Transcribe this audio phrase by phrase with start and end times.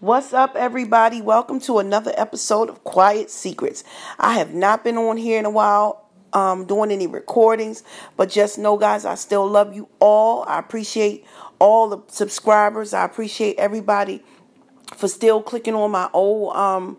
[0.00, 1.20] What's up, everybody?
[1.20, 3.82] Welcome to another episode of Quiet Secrets.
[4.16, 7.82] I have not been on here in a while um, doing any recordings,
[8.16, 10.44] but just know, guys, I still love you all.
[10.46, 11.26] I appreciate
[11.58, 12.94] all the subscribers.
[12.94, 14.22] I appreciate everybody
[14.94, 16.98] for still clicking on my old um,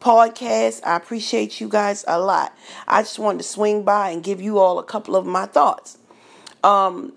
[0.00, 0.80] podcast.
[0.84, 2.52] I appreciate you guys a lot.
[2.88, 5.98] I just wanted to swing by and give you all a couple of my thoughts.
[6.64, 7.12] Um,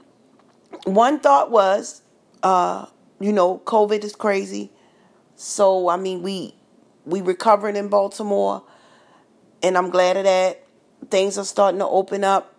[0.84, 2.04] one thought was,
[2.44, 2.86] uh,
[3.20, 4.74] you know, COVID is crazy.
[5.38, 6.56] So I mean, we
[7.06, 8.64] we recovering in Baltimore,
[9.64, 10.66] and I'm glad of that.
[11.10, 12.56] Things are starting to open up.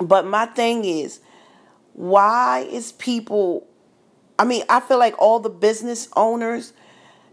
[0.00, 1.20] But my thing is,
[1.94, 3.66] why is people?
[4.38, 6.72] I mean, I feel like all the business owners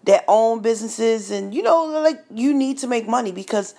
[0.04, 3.74] that own businesses, and you know, like you need to make money because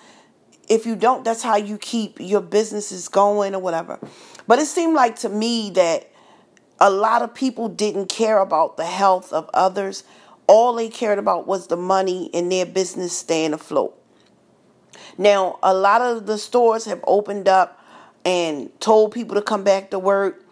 [0.67, 3.99] if you don't, that's how you keep your businesses going or whatever.
[4.47, 6.11] But it seemed like to me that
[6.77, 10.03] a lot of people didn't care about the health of others
[10.49, 13.95] all they cared about was the money and their business staying afloat.
[15.15, 17.79] Now, a lot of the stores have opened up
[18.25, 20.43] and told people to come back to work.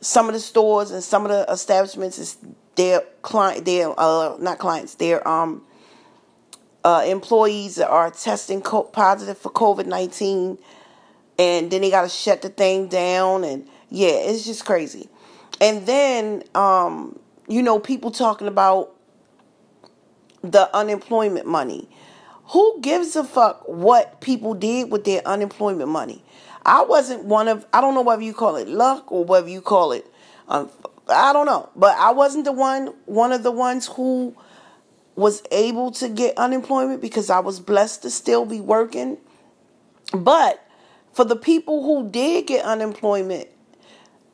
[0.00, 2.38] Some of the stores and some of the establishments is
[2.76, 5.62] their client, their uh, not clients, their um
[6.82, 10.56] uh, employees are testing co- positive for COVID nineteen,
[11.38, 15.08] and then they got to shut the thing down, and yeah, it's just crazy.
[15.60, 18.95] And then um, you know, people talking about
[20.42, 21.88] the unemployment money.
[22.50, 26.22] Who gives a fuck what people did with their unemployment money?
[26.64, 29.60] I wasn't one of, I don't know whether you call it luck or whether you
[29.60, 30.06] call it,
[30.48, 30.70] um,
[31.08, 34.36] I don't know, but I wasn't the one, one of the ones who
[35.14, 39.18] was able to get unemployment because I was blessed to still be working.
[40.12, 40.62] But
[41.12, 43.48] for the people who did get unemployment,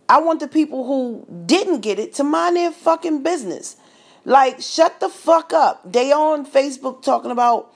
[0.09, 3.77] I want the people who didn't get it to mind their fucking business.
[4.25, 5.91] Like, shut the fuck up.
[5.91, 7.75] They on Facebook talking about,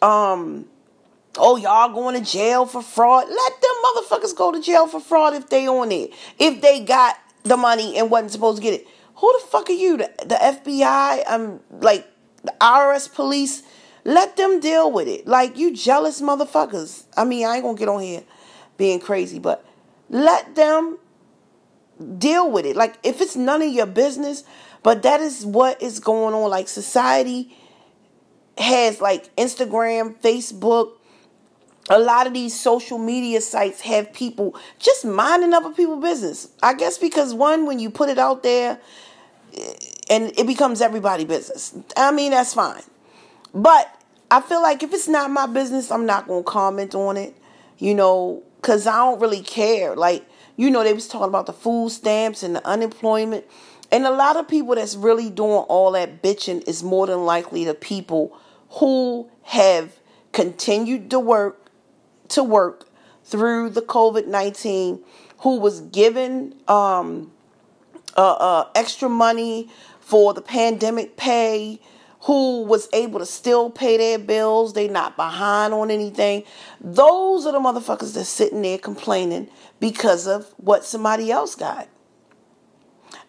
[0.00, 0.66] um,
[1.36, 3.28] oh, y'all going to jail for fraud.
[3.28, 6.12] Let them motherfuckers go to jail for fraud if they on it.
[6.38, 8.86] If they got the money and wasn't supposed to get it.
[9.16, 9.96] Who the fuck are you?
[9.96, 11.24] The, the FBI?
[11.26, 12.06] I'm like
[12.42, 13.62] the IRS police.
[14.04, 15.26] Let them deal with it.
[15.26, 17.04] Like you jealous motherfuckers.
[17.16, 18.22] I mean, I ain't gonna get on here
[18.76, 19.64] being crazy, but
[20.08, 20.98] let them
[22.18, 22.76] deal with it.
[22.76, 24.44] Like if it's none of your business,
[24.82, 26.50] but that is what is going on.
[26.50, 27.56] Like society
[28.58, 30.92] has like Instagram, Facebook,
[31.88, 36.48] a lot of these social media sites have people just minding other people's business.
[36.62, 38.80] I guess because one, when you put it out there,
[40.10, 41.74] and it becomes everybody business.
[41.96, 42.82] I mean, that's fine.
[43.54, 43.92] But
[44.30, 47.36] I feel like if it's not my business, I'm not gonna comment on it.
[47.78, 49.94] You know, cause I don't really care.
[49.94, 50.26] Like,
[50.56, 53.44] you know, they was talking about the food stamps and the unemployment.
[53.92, 57.64] And a lot of people that's really doing all that bitching is more than likely
[57.64, 58.36] the people
[58.70, 59.98] who have
[60.32, 61.70] continued to work
[62.28, 62.88] to work
[63.24, 65.04] through the COVID nineteen,
[65.38, 67.30] who was given um,
[68.16, 71.80] uh, uh, extra money for the pandemic pay,
[72.22, 76.44] who was able to still pay their bills, they not behind on anything.
[76.80, 79.48] Those are the motherfuckers that's sitting there complaining
[79.80, 81.88] because of what somebody else got.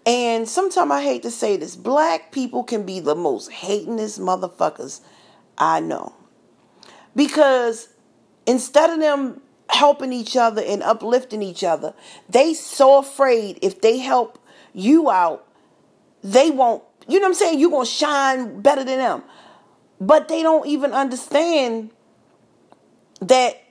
[0.06, 5.02] And sometimes I hate to say this, black people can be the most hatingest motherfuckers
[5.58, 6.16] I know.
[7.14, 7.90] Because
[8.46, 11.94] instead of them helping each other and uplifting each other,
[12.30, 14.40] they so afraid if they help
[14.74, 15.46] you out,
[16.24, 17.60] they won't, you know what I'm saying?
[17.60, 19.24] You're going to shine better than them.
[20.00, 21.92] But they don't even understand
[23.22, 23.64] that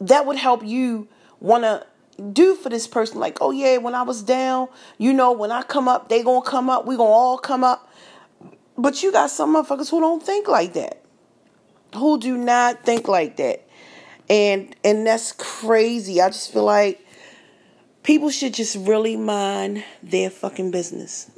[0.00, 1.08] that would help you
[1.40, 1.86] want to
[2.32, 3.18] do for this person.
[3.18, 6.44] Like oh yeah when i was down you know when i come up they gonna
[6.44, 7.88] come up we gonna all come up.
[8.76, 11.02] But you got some motherfuckers who don't think like that.
[11.96, 13.66] Who do not think like that.
[14.30, 16.20] And and that's crazy.
[16.20, 17.04] I just feel like
[18.02, 21.30] people should just really mind their fucking business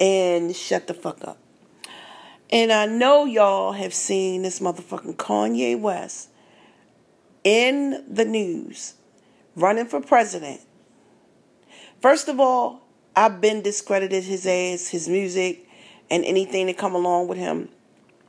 [0.00, 1.38] and shut the fuck up
[2.50, 6.30] and i know y'all have seen this motherfucking kanye west
[7.44, 8.94] in the news
[9.56, 10.60] running for president.
[12.00, 12.82] First of all,
[13.14, 15.66] I've been discredited his ass, his music,
[16.10, 17.68] and anything that come along with him.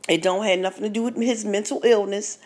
[0.09, 2.39] It don't have nothing to do with his mental illness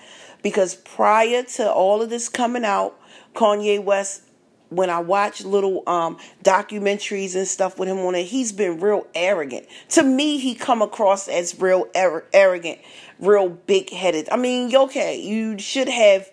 [0.44, 3.00] because prior to all of this coming out,
[3.34, 4.24] Kanye West,
[4.70, 9.08] when I watch little um, documentaries and stuff with him on it, he's been real
[9.14, 9.68] arrogant.
[9.90, 12.80] To me, he come across as real arrogant,
[13.20, 14.28] real big headed.
[14.30, 16.30] I mean, okay, you should have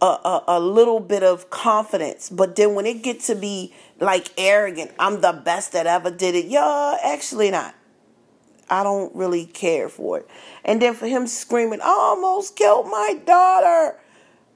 [0.00, 2.28] a, a, a little bit of confidence.
[2.28, 6.34] But then when it gets to be like arrogant, I'm the best that ever did
[6.34, 6.46] it.
[6.46, 7.74] Y'all, actually not.
[8.68, 10.28] I don't really care for it.
[10.64, 13.96] And then for him screaming, I almost killed my daughter.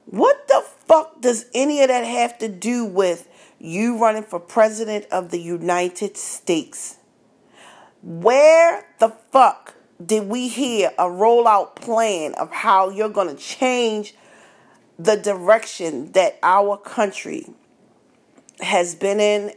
[0.09, 3.27] What the fuck does any of that have to do with
[3.59, 6.95] you running for president of the United States?
[8.01, 14.15] Where the fuck did we hear a rollout plan of how you're going to change
[14.97, 17.45] the direction that our country
[18.61, 19.51] has been in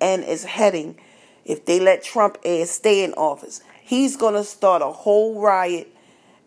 [0.00, 0.98] and is heading
[1.44, 3.62] if they let Trump stay in office?
[3.84, 5.94] He's going to start a whole riot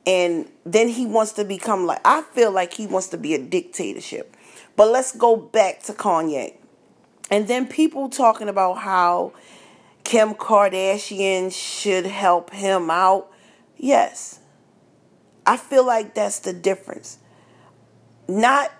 [0.05, 3.39] and then he wants to become like I feel like he wants to be a
[3.39, 4.35] dictatorship.
[4.75, 6.55] But let's go back to Kanye.
[7.31, 9.33] And then people talking about how
[10.03, 13.31] Kim Kardashian should help him out.
[13.77, 14.39] Yes.
[15.45, 17.19] I feel like that's the difference.
[18.27, 18.71] Not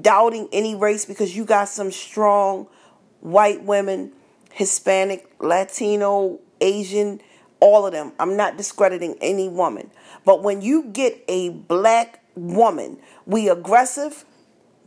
[0.00, 2.66] doubting any race because you got some strong
[3.20, 4.12] white women,
[4.52, 7.20] Hispanic, Latino, Asian,
[7.60, 8.12] all of them.
[8.18, 9.90] I'm not discrediting any woman.
[10.24, 14.24] But when you get a black woman, we aggressive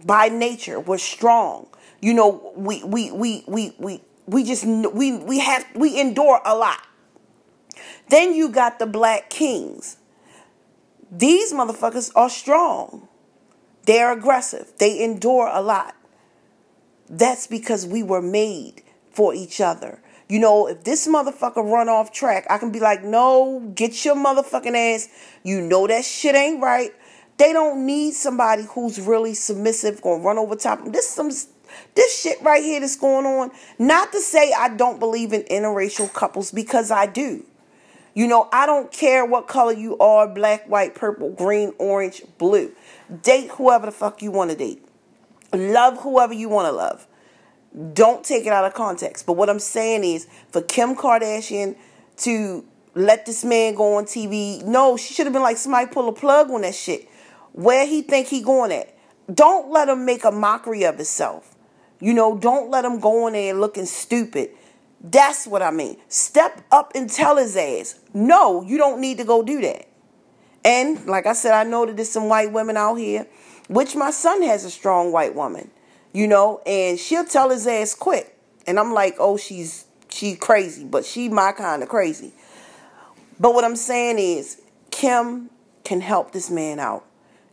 [0.06, 1.68] by nature, we're strong.
[2.01, 6.56] You know, we we we we we we just we we have we endure a
[6.56, 6.80] lot.
[8.10, 9.98] Then you got the black kings.
[11.12, 13.07] These motherfuckers are strong.
[13.86, 14.71] They're aggressive.
[14.77, 15.95] They endure a lot.
[17.10, 20.01] That's because we were made for each other.
[20.30, 24.16] You know, if this motherfucker run off track, I can be like, no, get your
[24.16, 25.10] motherfucking ass.
[25.44, 26.92] You know that shit ain't right.
[27.38, 30.86] They don't need somebody who's really submissive, gonna run over top.
[30.86, 31.31] This some
[31.96, 33.52] this shit right here that's going on.
[33.80, 37.44] Not to say I don't believe in interracial couples because I do.
[38.14, 42.72] You know, I don't care what color you are black, white, purple, green, orange, blue.
[43.24, 44.86] Date whoever the fuck you want to date.
[45.54, 47.08] Love whoever you want to love.
[47.94, 49.25] Don't take it out of context.
[49.25, 51.75] But what I'm saying is for Kim Kardashian
[52.18, 56.10] to let this man go on TV, no, she should have been like somebody pull
[56.10, 57.07] a plug on that shit.
[57.54, 58.95] Where he think he going at?
[59.31, 61.56] Don't let him make a mockery of himself.
[62.00, 64.51] You know, don't let him go in there looking stupid.
[65.01, 65.98] That's what I mean.
[66.07, 69.88] Step up and tell his ass, no, you don't need to go do that.
[70.66, 73.27] And like I said, I know that there's some white women out here,
[73.68, 75.71] which my son has a strong white woman
[76.13, 78.35] you know, and she'll tell his ass quick.
[78.67, 82.33] And I'm like, oh, she's she crazy, but she my kind of crazy.
[83.39, 84.61] But what I'm saying is,
[84.91, 85.50] Kim
[85.83, 87.06] can help this man out.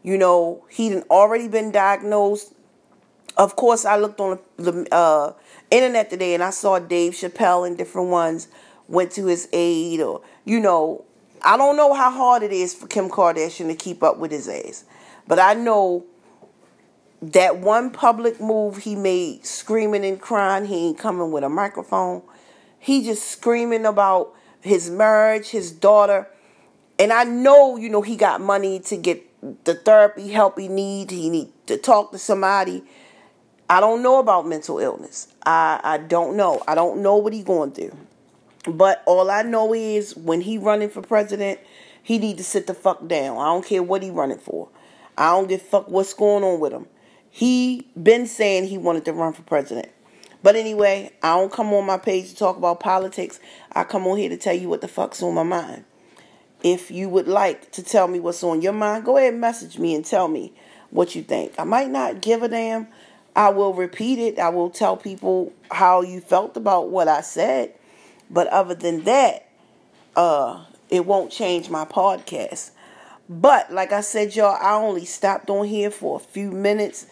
[0.02, 2.52] You know, he'd already been diagnosed.
[3.36, 5.32] Of course, I looked on the uh,
[5.70, 8.48] internet today and I saw Dave Chappelle and different ones
[8.88, 11.04] went to his aid, or you know,
[11.42, 14.48] I don't know how hard it is for Kim Kardashian to keep up with his
[14.48, 14.84] ass,
[15.26, 16.04] but I know
[17.32, 22.22] that one public move he made, screaming and crying, he ain't coming with a microphone.
[22.78, 26.28] He just screaming about his marriage, his daughter.
[26.98, 29.24] And I know, you know, he got money to get
[29.64, 31.10] the therapy help he need.
[31.10, 32.84] He need to talk to somebody.
[33.68, 35.28] I don't know about mental illness.
[35.44, 36.62] I, I don't know.
[36.68, 37.96] I don't know what he going through.
[38.68, 41.60] But all I know is when he running for president,
[42.02, 43.38] he need to sit the fuck down.
[43.38, 44.68] I don't care what he running for.
[45.18, 46.86] I don't give fuck what's going on with him.
[47.36, 49.90] He been saying he wanted to run for president.
[50.42, 53.40] But anyway, I don't come on my page to talk about politics.
[53.74, 55.84] I come on here to tell you what the fuck's on my mind.
[56.62, 59.78] If you would like to tell me what's on your mind, go ahead and message
[59.78, 60.54] me and tell me
[60.88, 61.52] what you think.
[61.58, 62.88] I might not give a damn.
[63.34, 64.38] I will repeat it.
[64.38, 67.74] I will tell people how you felt about what I said.
[68.30, 69.46] But other than that,
[70.16, 72.70] uh, it won't change my podcast.
[73.28, 77.06] But like I said, y'all, I only stopped on here for a few minutes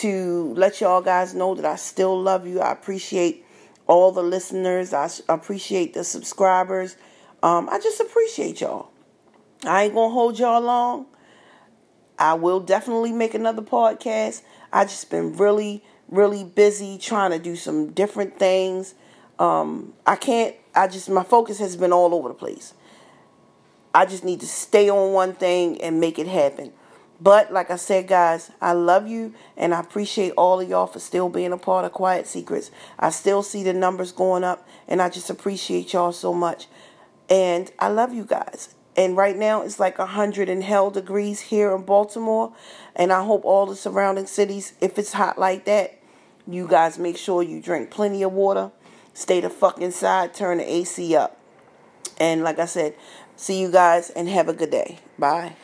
[0.00, 2.60] to let y'all guys know that I still love you.
[2.60, 3.44] I appreciate
[3.86, 4.92] all the listeners.
[4.92, 6.96] I appreciate the subscribers.
[7.42, 8.90] Um, I just appreciate y'all.
[9.64, 11.06] I ain't gonna hold y'all long.
[12.18, 14.42] I will definitely make another podcast.
[14.72, 18.94] I just been really, really busy trying to do some different things.
[19.38, 20.54] Um, I can't.
[20.74, 22.74] I just my focus has been all over the place.
[23.94, 26.72] I just need to stay on one thing and make it happen.
[27.20, 30.98] But like I said, guys, I love you and I appreciate all of y'all for
[30.98, 32.70] still being a part of Quiet Secrets.
[32.98, 36.66] I still see the numbers going up and I just appreciate y'all so much.
[37.30, 38.74] And I love you guys.
[38.96, 42.52] And right now it's like 100 and hell degrees here in Baltimore.
[42.94, 45.98] And I hope all the surrounding cities, if it's hot like that,
[46.46, 48.70] you guys make sure you drink plenty of water.
[49.14, 51.40] Stay the fuck inside, turn the AC up.
[52.18, 52.94] And like I said,
[53.36, 54.98] see you guys and have a good day.
[55.18, 55.56] Bye.